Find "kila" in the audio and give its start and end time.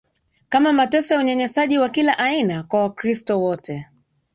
1.89-2.17